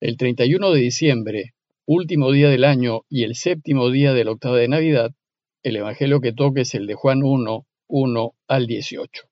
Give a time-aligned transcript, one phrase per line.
[0.00, 1.54] El 31 de diciembre,
[1.84, 5.10] último día del año y el séptimo día de la octava de Navidad,
[5.64, 9.24] el Evangelio que toque es el de Juan 1, 1 al 18.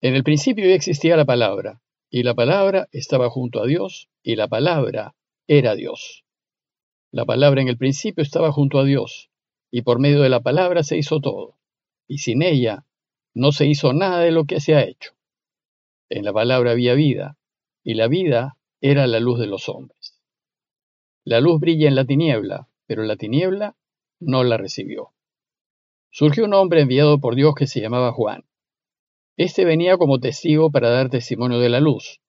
[0.00, 1.80] En el principio ya existía la palabra,
[2.10, 5.14] y la palabra estaba junto a Dios, y la palabra
[5.46, 6.24] era Dios.
[7.12, 9.30] La palabra en el principio estaba junto a Dios,
[9.70, 11.56] y por medio de la palabra se hizo todo,
[12.08, 12.84] y sin ella
[13.32, 15.12] no se hizo nada de lo que se ha hecho.
[16.08, 17.38] En la palabra había vida,
[17.84, 18.56] y la vida
[18.86, 20.20] era la luz de los hombres.
[21.24, 23.76] La luz brilla en la tiniebla, pero la tiniebla
[24.20, 25.14] no la recibió.
[26.10, 28.44] Surgió un hombre enviado por Dios que se llamaba Juan.
[29.38, 32.20] Este venía como testigo para dar testimonio de la luz,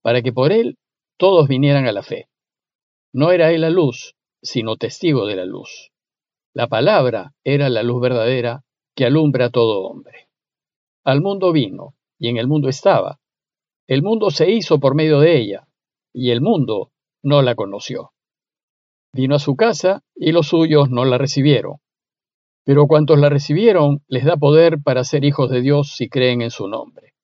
[0.00, 0.78] para que por él
[1.18, 2.30] todos vinieran a la fe.
[3.12, 5.92] No era él la luz, sino testigo de la luz.
[6.54, 8.64] La palabra era la luz verdadera
[8.96, 10.30] que alumbra a todo hombre.
[11.04, 13.20] Al mundo vino, y en el mundo estaba.
[13.86, 15.67] El mundo se hizo por medio de ella,
[16.12, 16.90] y el mundo
[17.22, 18.12] no la conoció.
[19.12, 21.76] Vino a su casa y los suyos no la recibieron.
[22.64, 26.50] Pero cuantos la recibieron les da poder para ser hijos de Dios si creen en
[26.50, 27.14] su nombre.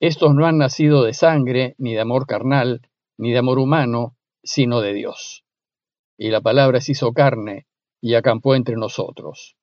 [0.00, 2.82] Estos no han nacido de sangre, ni de amor carnal,
[3.16, 5.44] ni de amor humano, sino de Dios.
[6.18, 7.66] Y la palabra se hizo carne
[8.00, 9.56] y acampó entre nosotros.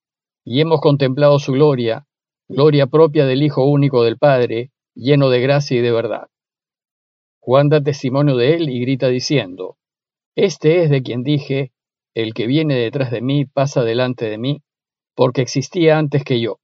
[0.46, 2.08] Y hemos contemplado su gloria,
[2.48, 6.30] gloria propia del Hijo único del Padre, lleno de gracia y de verdad.
[7.50, 9.80] Juan da testimonio de él y grita diciendo,
[10.36, 11.72] Este es de quien dije,
[12.14, 14.62] el que viene detrás de mí pasa delante de mí,
[15.16, 16.60] porque existía antes que yo.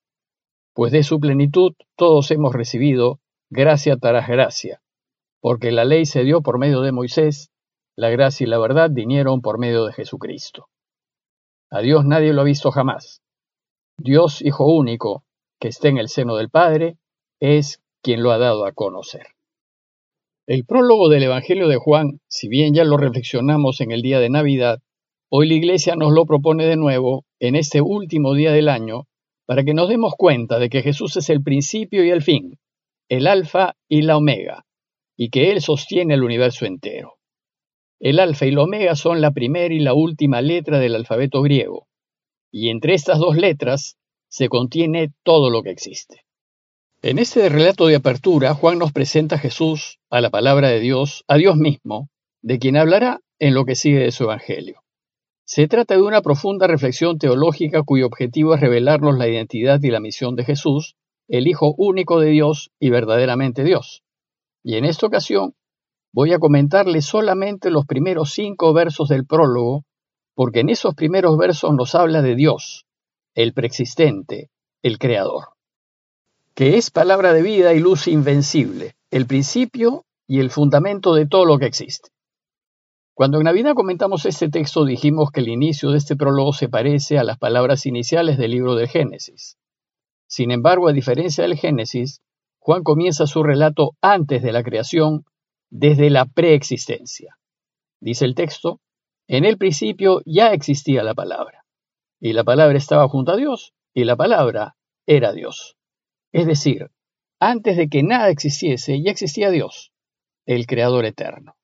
[0.76, 3.20] Pues de su plenitud todos hemos recibido
[3.50, 4.84] gracia tras gracia,
[5.42, 7.50] porque la ley se dio por medio de Moisés,
[7.96, 10.68] la gracia y la verdad vinieron por medio de Jesucristo.
[11.72, 13.24] A Dios nadie lo ha visto jamás.
[13.98, 15.24] Dios Hijo único,
[15.60, 17.00] que está en el seno del Padre,
[17.40, 19.35] es quien lo ha dado a conocer.
[20.48, 24.30] El prólogo del Evangelio de Juan, si bien ya lo reflexionamos en el día de
[24.30, 24.78] Navidad,
[25.28, 29.08] hoy la Iglesia nos lo propone de nuevo en este último día del año
[29.48, 32.60] para que nos demos cuenta de que Jesús es el principio y el fin,
[33.10, 34.68] el alfa y la omega,
[35.18, 37.16] y que Él sostiene el universo entero.
[38.00, 41.88] El alfa y la omega son la primera y la última letra del alfabeto griego,
[42.52, 43.98] y entre estas dos letras
[44.28, 46.25] se contiene todo lo que existe.
[47.08, 51.24] En este relato de apertura, Juan nos presenta a Jesús, a la palabra de Dios,
[51.28, 52.10] a Dios mismo,
[52.42, 54.82] de quien hablará en lo que sigue de su Evangelio.
[55.46, 60.00] Se trata de una profunda reflexión teológica cuyo objetivo es revelarnos la identidad y la
[60.00, 60.96] misión de Jesús,
[61.28, 64.02] el Hijo único de Dios y verdaderamente Dios.
[64.64, 65.54] Y en esta ocasión
[66.12, 69.84] voy a comentarle solamente los primeros cinco versos del prólogo,
[70.34, 72.88] porque en esos primeros versos nos habla de Dios,
[73.36, 74.50] el preexistente,
[74.82, 75.55] el Creador
[76.56, 81.44] que es palabra de vida y luz invencible, el principio y el fundamento de todo
[81.44, 82.10] lo que existe.
[83.14, 87.20] Cuando en Navidad comentamos este texto dijimos que el inicio de este prólogo se parece
[87.20, 89.58] a las palabras iniciales del libro de Génesis.
[90.28, 92.22] Sin embargo, a diferencia del Génesis,
[92.60, 95.26] Juan comienza su relato antes de la creación,
[95.70, 97.38] desde la preexistencia.
[98.00, 98.80] Dice el texto,
[99.28, 101.66] en el principio ya existía la palabra,
[102.22, 105.76] y la palabra estaba junto a Dios, y la palabra era Dios.
[106.36, 106.92] Es decir,
[107.40, 109.94] antes de que nada existiese, ya existía Dios,
[110.46, 111.56] el Creador eterno.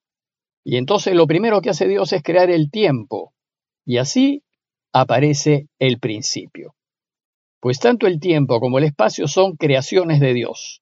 [0.63, 3.33] Y entonces lo primero que hace Dios es crear el tiempo,
[3.83, 4.45] y así
[4.93, 6.73] aparece el principio.
[7.59, 10.81] Pues tanto el tiempo como el espacio son creaciones de Dios.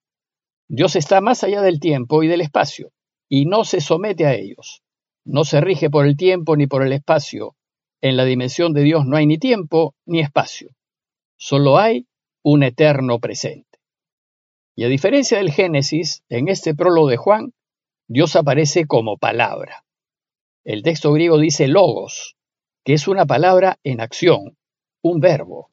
[0.67, 2.91] Dios está más allá del tiempo y del espacio,
[3.27, 4.83] y no se somete a ellos.
[5.25, 7.55] No se rige por el tiempo ni por el espacio.
[8.01, 10.75] En la dimensión de Dios no hay ni tiempo ni espacio.
[11.37, 12.05] Solo hay
[12.43, 13.68] un eterno presente.
[14.79, 17.51] Y a diferencia del Génesis, en este prólogo de Juan,
[18.07, 19.83] Dios aparece como palabra.
[20.63, 22.37] El texto griego dice logos,
[22.85, 24.57] que es una palabra en acción,
[25.01, 25.69] un verbo.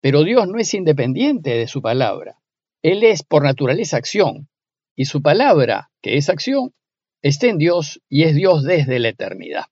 [0.00, 2.40] Pero Dios no es independiente de su palabra.
[2.80, 4.48] Él es por naturaleza acción,
[4.96, 6.72] y su palabra, que es acción,
[7.20, 9.66] está en Dios y es Dios desde la eternidad.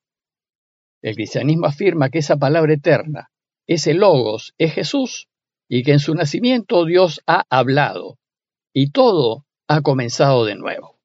[1.01, 3.31] El cristianismo afirma que esa palabra eterna,
[3.67, 5.27] ese logos, es Jesús,
[5.71, 8.19] y que en su nacimiento Dios ha hablado,
[8.73, 10.99] y todo ha comenzado de nuevo.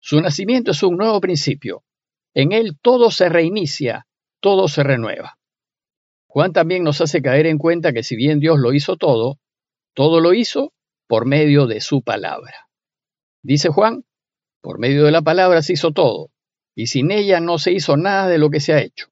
[0.00, 1.84] Su nacimiento es un nuevo principio.
[2.34, 4.06] En él todo se reinicia,
[4.40, 5.38] todo se renueva.
[6.26, 9.38] Juan también nos hace caer en cuenta que si bien Dios lo hizo todo,
[9.94, 10.72] todo lo hizo
[11.06, 12.68] por medio de su palabra.
[13.42, 14.04] Dice Juan,
[14.60, 16.30] por medio de la palabra se hizo todo,
[16.74, 19.08] y sin ella no se hizo nada de lo que se ha hecho,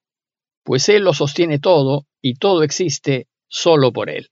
[0.63, 4.29] pues Él lo sostiene todo y todo existe solo por Él.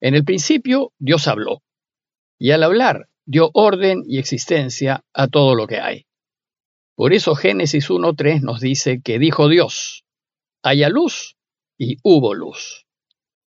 [0.00, 1.62] En el principio Dios habló,
[2.44, 6.04] y al hablar dio orden y existencia a todo lo que hay.
[6.94, 10.04] Por eso Génesis 1.3 nos dice que dijo Dios,
[10.62, 11.38] haya luz
[11.78, 12.84] y hubo luz.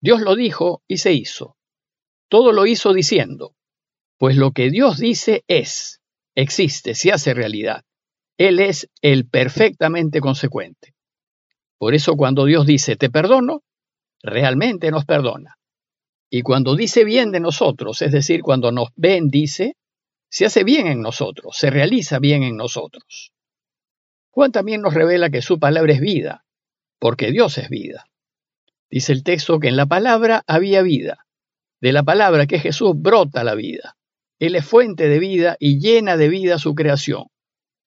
[0.02, 1.56] Dios lo dijo y se hizo.
[2.28, 3.54] Todo lo hizo diciendo,
[4.18, 6.02] pues lo que Dios dice es,
[6.34, 7.84] existe, se hace realidad.
[8.36, 10.92] Él es el perfectamente consecuente.
[11.78, 13.62] Por eso cuando Dios dice te perdono,
[14.22, 15.56] realmente nos perdona.
[16.34, 19.76] Y cuando dice bien de nosotros, es decir, cuando nos bendice,
[20.31, 23.34] se hace bien en nosotros, se realiza bien en nosotros.
[24.31, 26.46] Juan también nos revela que su palabra es vida,
[26.99, 28.06] porque Dios es vida.
[28.90, 31.26] Dice el texto que en la palabra había vida.
[31.82, 33.99] De la palabra que Jesús brota la vida.
[34.38, 37.25] Él es fuente de vida y llena de vida su creación.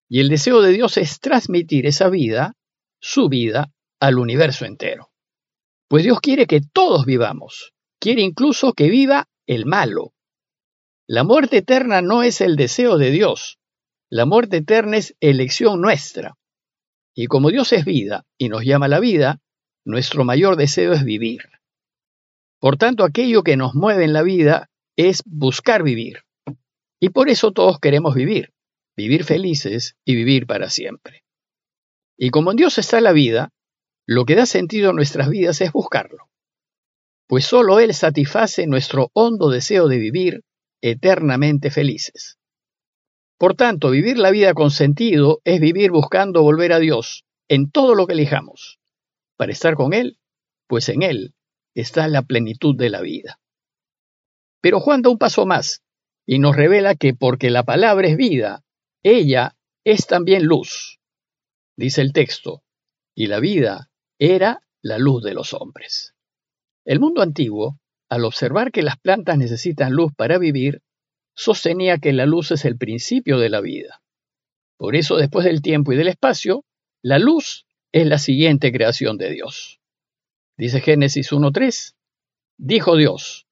[0.08, 2.54] Y el deseo de Dios es transmitir esa vida,
[3.00, 5.10] su vida, al universo entero.
[5.88, 7.75] Pues Dios quiere que todos vivamos,
[8.06, 10.14] quiere incluso que viva el malo.
[11.08, 13.58] La muerte eterna no es el deseo de Dios,
[14.12, 16.38] la muerte eterna es elección nuestra.
[17.16, 19.40] Y como Dios es vida y nos llama a la vida,
[19.86, 21.50] nuestro mayor deseo es vivir.
[22.60, 26.26] Por tanto, aquello que nos mueve en la vida es buscar vivir.
[27.00, 28.54] Y por eso todos queremos vivir,
[28.96, 31.24] vivir felices y vivir para siempre.
[32.20, 33.50] Y como en Dios está la vida,
[34.06, 36.30] lo que da sentido a nuestras vidas es buscarlo
[37.28, 40.44] pues sólo Él satisface nuestro hondo deseo de vivir
[40.82, 42.38] eternamente felices.
[43.38, 47.96] Por tanto, vivir la vida con sentido es vivir buscando volver a Dios en todo
[47.96, 48.80] lo que elijamos,
[49.38, 50.18] para estar con Él,
[50.68, 51.36] pues en Él
[51.74, 53.40] está la plenitud de la vida.
[54.62, 55.84] Pero Juan da un paso más
[56.26, 58.64] y nos revela que porque la palabra es vida,
[59.04, 61.00] ella es también luz.
[61.78, 62.64] Dice el texto,
[63.14, 66.15] y la vida era la luz de los hombres.
[66.86, 67.80] El mundo antiguo,
[68.10, 70.84] al observar que las plantas necesitan luz para vivir,
[71.36, 74.04] sostenía que la luz es el principio de la vida.
[74.78, 76.64] Por eso, después del tiempo y del espacio,
[77.02, 79.80] la luz es la siguiente creación de Dios.
[80.58, 81.96] Dice Génesis 1.3,
[82.58, 83.48] dijo Dios,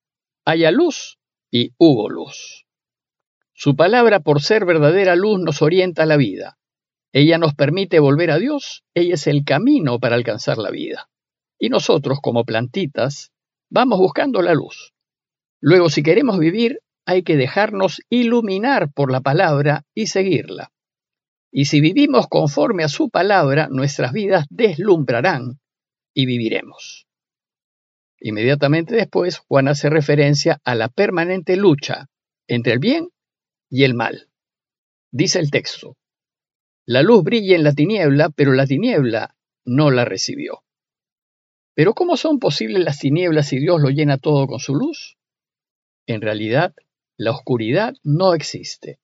[0.46, 1.18] haya luz
[1.50, 2.68] y hubo luz.
[3.54, 6.60] Su palabra, por ser verdadera luz, nos orienta a la vida.
[7.12, 11.10] Ella nos permite volver a Dios, ella es el camino para alcanzar la vida.
[11.60, 13.32] Y nosotros, como plantitas,
[13.70, 14.94] vamos buscando la luz.
[15.62, 20.72] Luego, si queremos vivir, hay que dejarnos iluminar por la palabra y seguirla.
[21.52, 25.60] Y si vivimos conforme a su palabra, nuestras vidas deslumbrarán
[26.14, 27.08] y viviremos.
[28.20, 32.08] Inmediatamente después, Juan hace referencia a la permanente lucha
[32.48, 33.10] entre el bien
[33.70, 34.30] y el mal.
[35.12, 35.98] Dice el texto,
[36.86, 39.36] la luz brilla en la tiniebla, pero la tiniebla
[39.66, 40.64] no la recibió.
[41.76, 45.18] Pero ¿cómo son posibles las tinieblas si Dios lo llena todo con su luz?
[46.08, 46.74] En realidad,
[47.18, 49.00] la oscuridad no existe.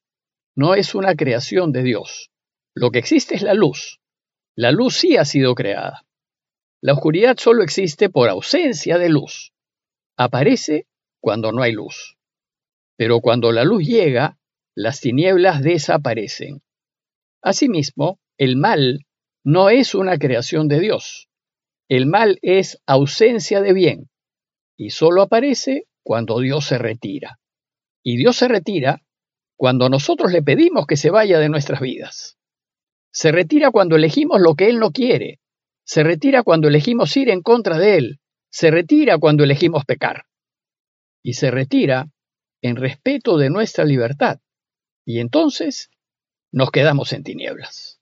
[0.56, 2.32] No es una creación de Dios.
[2.76, 4.00] Lo que existe es la luz.
[4.56, 6.06] La luz sí ha sido creada.
[6.82, 9.54] La oscuridad solo existe por ausencia de luz.
[10.18, 10.88] Aparece
[11.22, 12.18] cuando no hay luz.
[12.98, 14.38] Pero cuando la luz llega,
[14.76, 16.62] las tinieblas desaparecen.
[17.42, 19.06] Asimismo, el mal
[19.44, 21.29] no es una creación de Dios.
[21.90, 24.12] El mal es ausencia de bien
[24.78, 27.40] y solo aparece cuando Dios se retira.
[28.04, 29.02] Y Dios se retira
[29.58, 32.38] cuando nosotros le pedimos que se vaya de nuestras vidas.
[33.12, 35.40] Se retira cuando elegimos lo que Él no quiere.
[35.84, 38.20] Se retira cuando elegimos ir en contra de Él.
[38.52, 40.26] Se retira cuando elegimos pecar.
[41.24, 42.12] Y se retira
[42.62, 44.40] en respeto de nuestra libertad.
[45.06, 45.90] Y entonces
[46.52, 48.00] nos quedamos en tinieblas.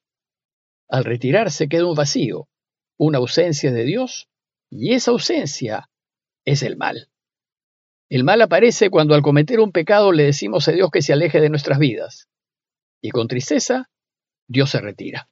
[0.90, 2.50] Al retirarse queda un vacío
[2.98, 4.28] una ausencia de Dios
[4.70, 5.90] y esa ausencia
[6.46, 7.10] es el mal.
[8.10, 11.42] El mal aparece cuando al cometer un pecado le decimos a Dios que se aleje
[11.42, 12.28] de nuestras vidas
[13.02, 13.90] y con tristeza
[14.48, 15.30] Dios se retira.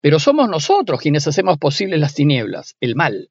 [0.00, 3.30] Pero somos nosotros quienes hacemos posibles las tinieblas, el mal,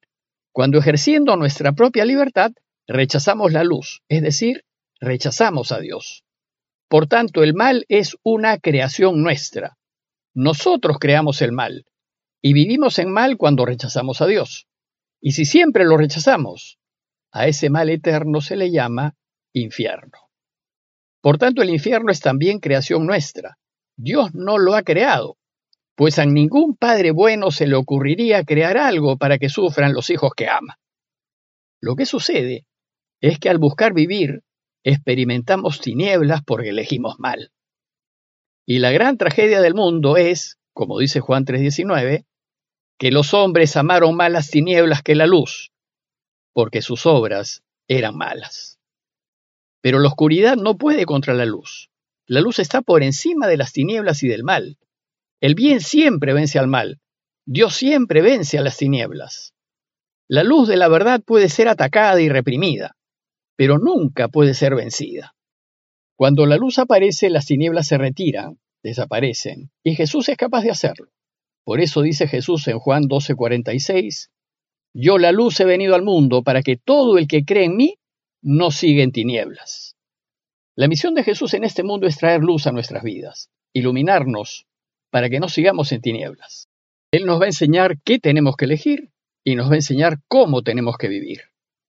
[0.52, 2.52] cuando ejerciendo nuestra propia libertad
[2.88, 4.66] rechazamos la luz, es decir,
[5.00, 6.24] rechazamos a Dios.
[6.88, 9.78] Por tanto, el mal es una creación nuestra.
[10.36, 11.86] Nosotros creamos el mal,
[12.46, 14.68] y vivimos en mal cuando rechazamos a Dios.
[15.22, 16.78] Y si siempre lo rechazamos,
[17.32, 19.16] a ese mal eterno se le llama
[19.54, 20.30] infierno.
[21.22, 23.58] Por tanto, el infierno es también creación nuestra.
[23.96, 25.38] Dios no lo ha creado,
[25.96, 30.32] pues a ningún padre bueno se le ocurriría crear algo para que sufran los hijos
[30.36, 30.80] que ama.
[31.80, 32.66] Lo que sucede
[33.22, 34.42] es que al buscar vivir,
[34.84, 37.54] experimentamos tinieblas porque elegimos mal.
[38.66, 42.26] Y la gran tragedia del mundo es, como dice Juan 3:19,
[42.98, 45.72] que los hombres amaron más las tinieblas que la luz,
[46.54, 48.80] porque sus obras eran malas.
[49.82, 51.90] Pero la oscuridad no puede contra la luz.
[52.26, 54.78] La luz está por encima de las tinieblas y del mal.
[55.42, 57.02] El bien siempre vence al mal.
[57.46, 59.54] Dios siempre vence a las tinieblas.
[60.30, 62.96] La luz de la verdad puede ser atacada y reprimida,
[63.58, 65.36] pero nunca puede ser vencida.
[66.16, 71.12] Cuando la luz aparece, las tinieblas se retiran, desaparecen, y Jesús es capaz de hacerlo.
[71.63, 74.29] Por eso dice Jesús en Juan 12:46,
[74.93, 77.96] Yo la luz he venido al mundo para que todo el que cree en mí
[78.41, 79.96] no siga en tinieblas.
[80.75, 84.65] La misión de Jesús en este mundo es traer luz a nuestras vidas, iluminarnos
[85.12, 86.67] para que no sigamos en tinieblas.
[87.12, 89.12] Él nos va a enseñar qué tenemos que elegir
[89.43, 91.41] y nos va a enseñar cómo tenemos que vivir.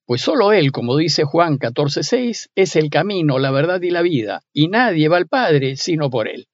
[0.07, 4.43] Pues solo Él, como dice Juan 14:6, es el camino, la verdad y la vida,
[4.53, 6.47] y nadie va al Padre sino por Él.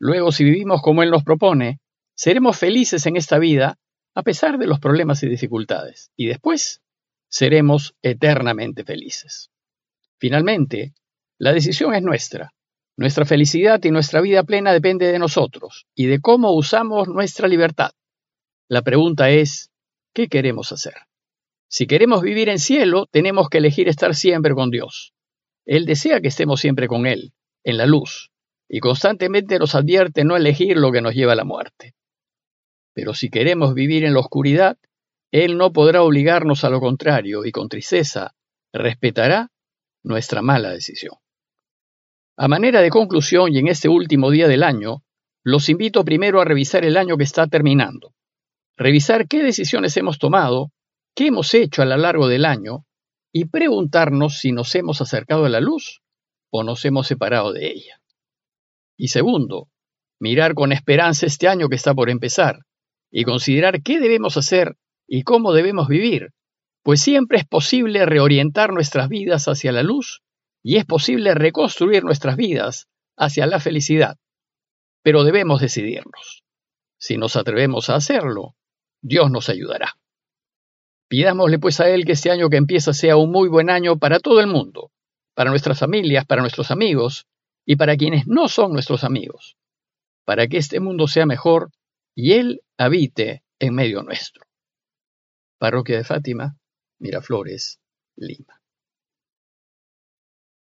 [0.00, 1.78] Luego, si vivimos como Él nos propone,
[2.22, 3.80] seremos felices en esta vida
[4.14, 6.80] a pesar de los problemas y dificultades, y después
[7.28, 9.50] seremos eternamente felices.
[10.18, 10.94] Finalmente,
[11.36, 12.52] la decisión es nuestra.
[12.96, 17.90] Nuestra felicidad y nuestra vida plena depende de nosotros y de cómo usamos nuestra libertad.
[18.68, 19.72] La pregunta es,
[20.14, 20.94] ¿qué queremos hacer?
[21.66, 25.12] Si queremos vivir en cielo, tenemos que elegir estar siempre con Dios.
[25.64, 27.32] Él desea que estemos siempre con Él,
[27.64, 28.30] en la luz,
[28.68, 31.96] y constantemente nos advierte no elegir lo que nos lleva a la muerte.
[32.94, 34.78] Pero si queremos vivir en la oscuridad,
[35.30, 38.34] Él no podrá obligarnos a lo contrario y con tristeza
[38.72, 39.50] respetará
[40.02, 41.14] nuestra mala decisión.
[42.36, 45.02] A manera de conclusión y en este último día del año,
[45.44, 48.14] los invito primero a revisar el año que está terminando,
[48.76, 50.70] revisar qué decisiones hemos tomado,
[51.14, 52.84] qué hemos hecho a lo largo del año
[53.32, 56.02] y preguntarnos si nos hemos acercado a la luz
[56.50, 58.00] o nos hemos separado de ella.
[58.96, 59.68] Y segundo,
[60.20, 62.60] mirar con esperanza este año que está por empezar
[63.12, 64.76] y considerar qué debemos hacer
[65.06, 66.32] y cómo debemos vivir,
[66.82, 70.22] pues siempre es posible reorientar nuestras vidas hacia la luz
[70.62, 74.16] y es posible reconstruir nuestras vidas hacia la felicidad.
[75.02, 76.42] Pero debemos decidirnos.
[76.98, 78.54] Si nos atrevemos a hacerlo,
[79.02, 79.96] Dios nos ayudará.
[81.08, 84.18] Pidámosle pues a Él que este año que empieza sea un muy buen año para
[84.18, 84.90] todo el mundo,
[85.34, 87.26] para nuestras familias, para nuestros amigos
[87.66, 89.56] y para quienes no son nuestros amigos,
[90.24, 91.70] para que este mundo sea mejor
[92.14, 94.44] y Él habite en medio nuestro.
[95.58, 96.56] Parroquia de Fátima,
[96.98, 97.80] Miraflores,
[98.16, 98.61] Lima.